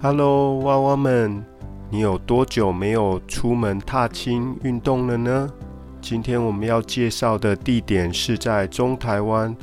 [0.00, 1.44] Hello，娃娃们，
[1.90, 5.52] 你有多久没有出门踏青运动了呢？
[6.00, 9.56] 今天我们要介绍的地点是在中台湾，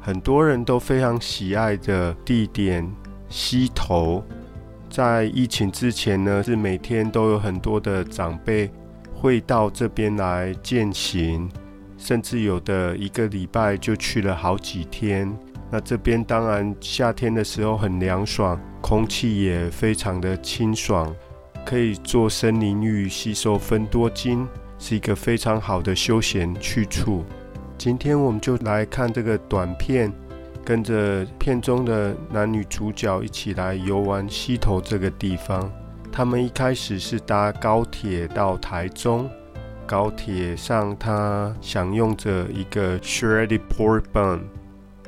[0.00, 2.90] 很多人都非常喜爱的地点——
[3.28, 4.24] 溪头。
[4.88, 8.70] 在疫情之前呢，是每天都有很多的长辈
[9.14, 11.46] 会到这边来践行，
[11.98, 15.30] 甚至有的一个礼拜就去了好几天。
[15.72, 21.10] 那这边当然夏天的时候很凉爽，空气也非常的清爽，
[21.64, 24.46] 可以做森林浴，吸收分多精。
[24.78, 27.24] 是一个非常好的休闲去处。
[27.78, 30.12] 今天我们就来看这个短片，
[30.62, 35.72] 跟着片中的男女主角一起来游玩溪头这个地方。
[36.10, 39.30] 他们一开始是搭高铁到台中，
[39.86, 44.40] 高铁上他享用着一个 shredded pork bun。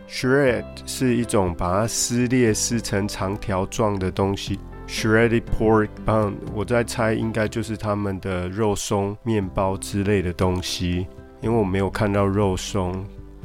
[0.08, 4.58] Shred 是一种把它撕裂撕成长条状的东西。
[4.86, 11.06] Shredded pork bun，我在猜应该就是他们的肉松面包之类的东西，
[11.41, 13.02] 因为我没有看到肉松，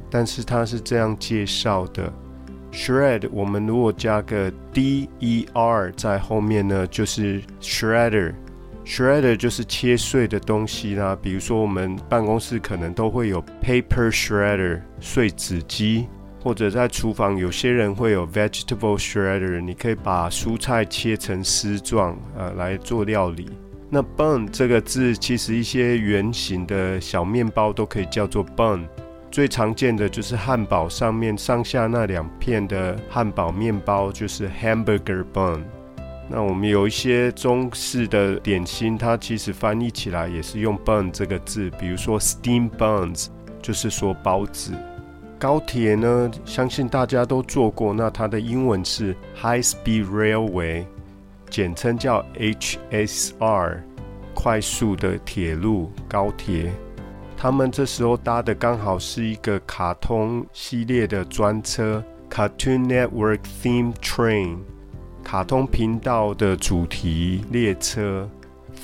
[0.09, 2.11] 但是它是这样介绍的
[2.73, 8.33] ：shred，我们如果加个 d e r 在后面呢，就是 shredder。
[8.83, 16.09] shredder 就是切碎的东西啦，比如说我们办公室可能都会有 paper shredder 碎纸机。
[16.41, 23.49] 或者在厨房，有些人会有 vegetable shredder，你可以把蔬菜切成丝状，呃，来做料理。
[23.89, 28.85] 那 bun 这个字，其实一些圆形的小面包都可以叫做 bun。
[29.31, 35.61] 最常见的就是汉堡上面上下那两片的汉堡面包，就是 hamburger bun。
[36.29, 43.27] 那我们有一些中式的点心，它其实翻译起来也是用 bun 这个字，比如说 steam buns，
[43.61, 44.71] 就是说包子。
[45.39, 47.93] 高铁呢，相信大家都坐过。
[47.93, 50.83] 那它的英文是 High Speed Railway，
[51.49, 53.77] 简称叫 HSR，
[54.35, 56.73] 快速的铁路高铁。
[57.37, 64.57] 他们这时候搭的刚好是一个卡通系列的专车，Cartoon Network Theme Train，
[65.23, 68.29] 卡通频道的主题列车。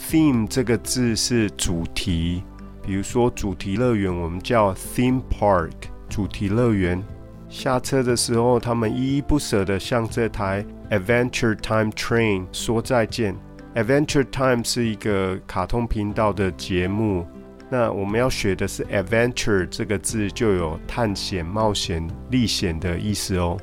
[0.09, 2.43] Theme 这个字是主题，
[2.81, 5.71] 比如说主题乐园，我们叫 Theme Park。
[6.15, 7.03] 主题乐园
[7.49, 13.35] 下车的时候，他们依依不舍地向这台 Adventure Time Train 说再见。
[13.75, 17.27] Adventure Time 是一个卡通频道的节目。
[17.69, 23.57] 那我们要学的是 Adventure 这个字，就有探险、冒险、历险的意思哦。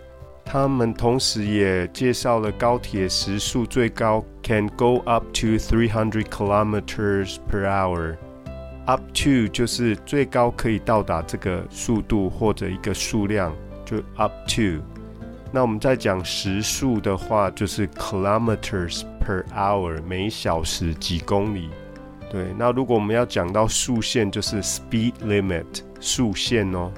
[0.44, 8.16] 他们同时也介绍了高铁时速最高，can go up to three hundred kilometers per hour。
[8.86, 13.54] Up to 就是最高可以到达这个速度或者一个数量，
[13.84, 14.82] 就 up to。
[15.52, 21.68] 那我们在讲时速的话，就是 kilometers per hour，每小时几公里。
[22.30, 26.90] 对，那如果我们要讲到速限，就是 speed limit，速限哦。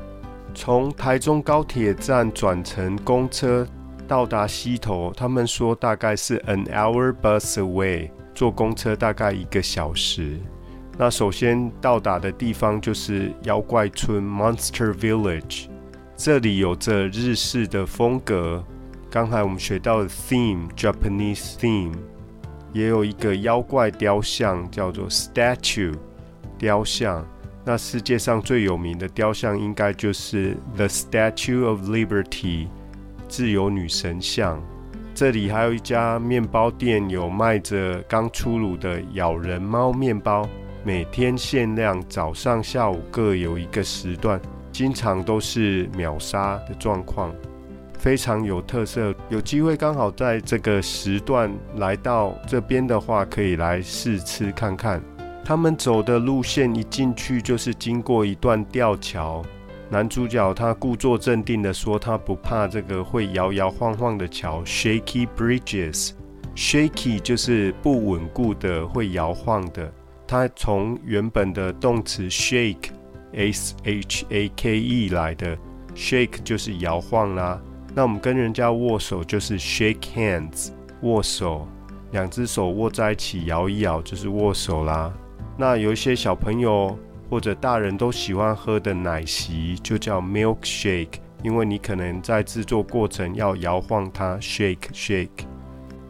[0.55, 3.67] 从台中高铁站转乘公车
[4.07, 10.39] 到达西头，他们说大概是 an hour bus away，坐公车大概一个小时。
[10.97, 15.67] 那首先到达的地方就是妖怪村 （Monster Village），
[16.17, 18.65] 这里有着日式的风格。
[19.11, 21.95] 刚才我们学到的 theme（Japanese theme）
[22.73, 25.95] 也有一个妖怪雕像，叫做 statue
[26.57, 27.27] 雕像。
[27.65, 32.69] 那世界上最有名的雕像应该就是 The Statue of Liberty（
[33.27, 34.63] 自由女神像）。
[35.13, 40.49] 这里还有一家面包店，有卖着刚出炉的咬人猫面包。
[40.87, 44.39] 每天限量，早上、下午各有一个时段，
[44.71, 47.35] 经常都是秒杀的状况，
[47.99, 49.15] 非常有特色。
[49.31, 55.03] 有机会刚好在这个时段来到这边的话，可以来试吃看看。
[55.43, 59.43] 他们走的路线一进去就是经过一段吊桥，
[59.89, 69.91] 男主角他故作镇定的说他不怕这个会摇摇晃晃的桥，shaky bridges，shaky 就是不稳固的，会摇晃的。
[70.27, 75.57] 它从原本的动词 shake，s h a k e 来的
[75.95, 77.61] ，shake 就是摇晃啦。
[77.95, 80.71] 那我们跟人家握手就是 shake hands，
[81.03, 81.69] 握手，
[82.13, 85.13] 两只手握在一起摇一摇就是握手啦。
[85.57, 86.99] 那有一些小朋友
[87.31, 95.47] 或者大人都喜欢喝的奶昔就叫 milkshake，因为你可能在制作过程要摇晃它，shake shake。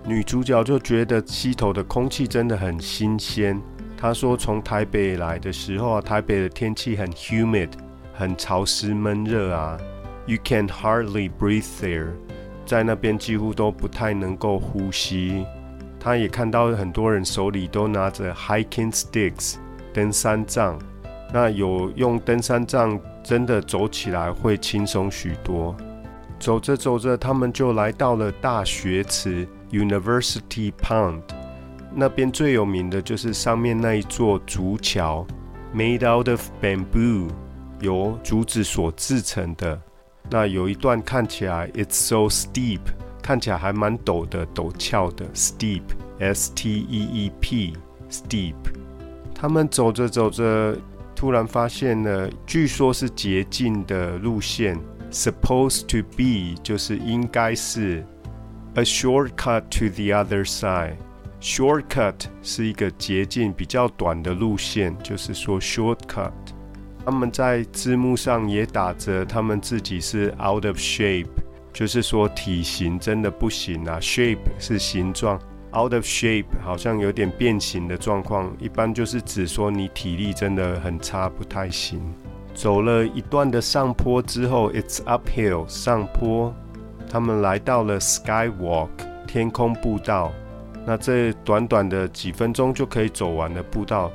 [0.07, 3.61] 女主角就觉得溪头的空气真的很新鲜。
[4.05, 7.71] 他说：“从台北来的时候啊，台北的天气很 humid，
[8.13, 9.79] 很潮湿闷热啊。
[10.27, 12.09] You can hardly breathe there，
[12.67, 15.47] 在那边几乎都不太能够呼吸。
[15.99, 19.55] 他也看到很多人手里都拿着 hiking sticks，
[19.95, 20.79] 登山杖。
[21.33, 25.75] 那有用登山杖，真的走起来会轻松许多。
[26.39, 31.23] 走着走着，他们就来到了大学池 University Pond。
[31.97, 35.25] 那边最有名的就是上面那一座竹桥
[35.73, 37.29] ，made out of bamboo，
[37.81, 39.81] 由竹子所制成的。
[40.29, 42.81] 那有一段看起来，it's so steep，
[43.23, 48.55] 看起来还蛮陡的，陡峭的，steep，s t e e p，steep。
[49.35, 50.77] 他们走着走着，
[51.15, 54.77] 突然发现了，据说是捷径的路线
[55.13, 58.05] ，supposed to be 就是应该是
[58.75, 60.97] a shortcut to the other side。
[61.45, 66.33] Shortcut 是一个捷径，比较短的路线，就是说 shortcut。
[67.05, 71.29] 他们在字幕上也打着，他们自己是 out of shape，
[71.71, 73.99] 就是说体型真的不行啊。
[74.01, 75.39] Shape 是形状
[75.77, 82.01] ，out of shape 好像有点变形的状况，一般就是指说你体力真的很差，不太行。
[82.55, 86.55] 走了一段的上坡之后，it's uphill 上坡，
[87.07, 88.89] 他们来到了 skywalk
[89.27, 90.33] 天空步道。
[90.87, 94.13] 那这短短的几分钟就可以走完的步道，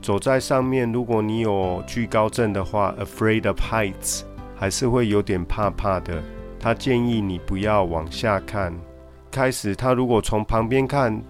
[0.00, 4.22] 走在上面，如果你有惧高症的话，afraid of heights，
[4.54, 6.22] 还是会有点怕怕的。
[6.60, 8.72] 他建议你不要往下看。
[9.32, 11.20] 开始他如果从旁边看，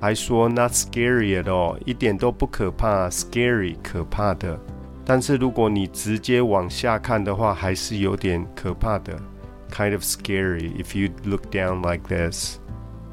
[0.00, 4.58] 还说 not scary at all，一点都不可怕，scary 可怕的。
[5.04, 9.14] 但是如果你直接往下看的话，还是有点可怕的
[9.70, 12.61] ，kind of scary if you look down like this。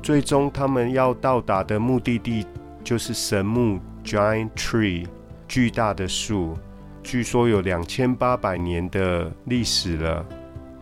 [0.02, 2.46] 最终，他们要到达的目的地
[2.84, 5.06] 就是神木 （Giant Tree），
[5.48, 6.58] 巨大的树。
[7.04, 10.26] 据说有两千八百年的历史了。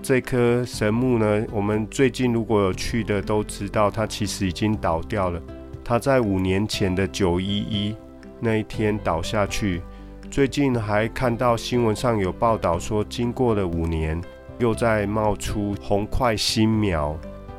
[0.01, 5.41] 这棵神木呢，我们最近如果有去的都知道，它其实已经倒掉了。
[5.83, 7.95] 它在五年前的九一一
[8.39, 9.81] 那一天倒下去。
[10.29, 14.21] 最近还看到新闻上有报道说，经过了五年，
[14.59, 17.17] 又在冒出红块新苗。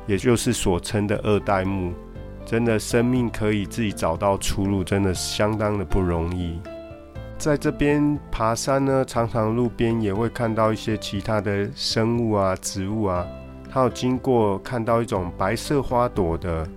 [0.09, 1.93] 也就是所称的二代目，
[2.43, 6.59] 真的生命可以自己找到出路，真的相当的不容易。
[7.37, 13.23] 在这边爬山呢，常常路边也会看到一些其他的生物啊、植物啊。
[13.71, 16.67] 他有经过看到一种白色花朵的，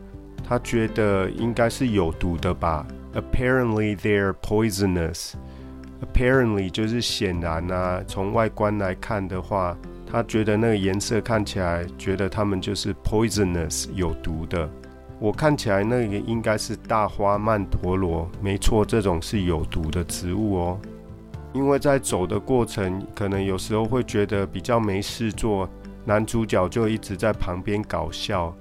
[0.47, 2.87] 他觉得应该是有毒的吧。
[3.15, 5.33] Apparently they're poisonous.
[6.03, 9.75] Apparently 就是显然啊，从外观来看的话。
[10.13, 14.69] 他觉得那个颜色看起来，觉得他们就是 poisonous 有毒的。
[15.19, 20.79] 我看起来那个应该是大花曼陀罗，没错，这种是有毒的植物哦。
[21.55, 25.67] 因为在走的过程，可能有时候会觉得比较没事做，
[26.05, 28.55] 男主角就一直在旁边搞笑。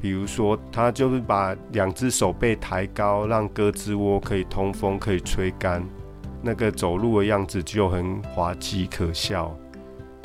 [0.00, 5.84] 比如说，他就是把两只手背抬高，让胳肢窝可以通风，可以吹干，
[6.40, 9.52] 那个走路的样子就很滑稽可笑。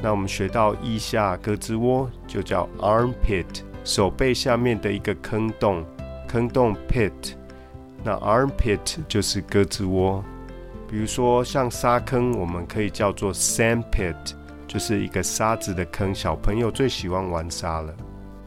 [0.02, 3.46] 那我们学到腋下胳肢窝就叫 armpit，
[3.84, 5.84] 手背下面的一个坑洞，
[6.28, 7.12] 坑洞 pit，
[8.04, 10.24] 那 armpit 就是胳肢窝。
[10.90, 14.16] 比如说像沙坑，我们可以叫做 sand pit，
[14.68, 16.14] 就是一个沙子的坑。
[16.14, 17.94] 小朋友最喜欢玩沙了。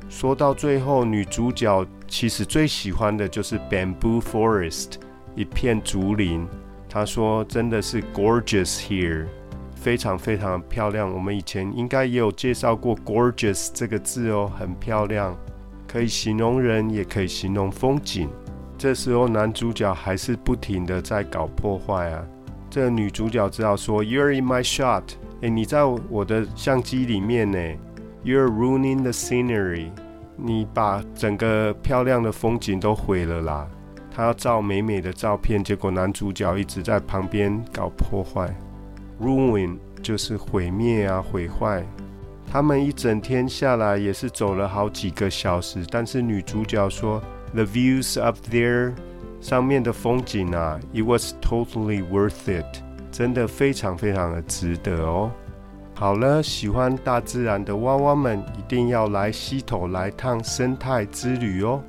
[0.09, 4.95] 说到最后，女主角其实最喜欢的就是 bamboo forest，
[5.35, 6.47] 一片竹林。
[6.89, 9.27] 她说真的是 gorgeous here。
[9.81, 15.35] 非常非常漂亮，我们以前应该也有介绍过 “gorgeous” 这个字哦，很漂亮，
[15.89, 18.29] 可以形容人，也可以形容风景。
[18.77, 22.23] 这时候男主角还是不停的在搞破坏啊，
[22.69, 25.05] 这个女主角只好说：“You're in my shot，
[25.41, 27.59] 哎，你在我的相机里面呢。
[28.23, 29.89] You're ruining the scenery，
[30.37, 33.67] 你把整个漂亮的风景都毁了啦。”
[34.15, 38.55] 她要照美美的照片，结果男主角一直在旁边搞破坏。
[39.21, 41.85] Ruin 就是毁灭啊，毁坏。
[42.51, 47.23] 他们一整天下来也是走了好几个小时，但是女主角说
[47.55, 48.93] ，The views up there，
[49.41, 55.31] 上面的风景啊，It was totally worth it，真的非常非常的值得哦。
[55.95, 61.81] 好了，喜欢大自然的娃娃们，一定要来溪头来趟生态之旅哦。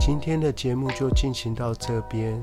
[0.00, 2.42] 今天的节目就进行到这边。